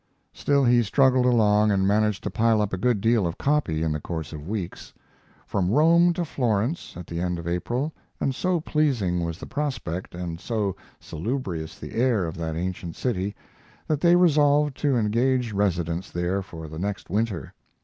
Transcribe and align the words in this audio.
Still 0.33 0.65
he 0.65 0.81
struggled 0.81 1.27
along 1.27 1.69
and 1.69 1.87
managed 1.87 2.23
to 2.23 2.31
pile 2.31 2.59
up 2.59 2.73
a 2.73 2.77
good 2.79 3.01
deal 3.01 3.27
of 3.27 3.37
copy 3.37 3.83
in 3.83 3.91
the 3.91 3.99
course 4.01 4.33
of 4.33 4.47
weeks. 4.47 4.95
From 5.45 5.69
Rome 5.69 6.11
to 6.13 6.25
Florence, 6.25 6.97
at 6.97 7.05
the 7.05 7.21
end 7.21 7.37
of 7.37 7.47
April, 7.47 7.93
and 8.19 8.33
so 8.33 8.59
pleasing 8.59 9.23
was 9.23 9.37
the 9.37 9.45
prospect, 9.45 10.15
and 10.15 10.39
so 10.41 10.75
salubrious 10.99 11.77
the 11.77 11.93
air 11.93 12.25
of 12.25 12.35
that 12.37 12.55
ancient 12.55 12.95
city, 12.95 13.35
that 13.85 14.01
they 14.01 14.15
resolved 14.15 14.75
to 14.77 14.97
engage 14.97 15.53
residence 15.53 16.09
there 16.09 16.41
for 16.41 16.67
the 16.67 16.79
next 16.79 17.11
winter. 17.11 17.53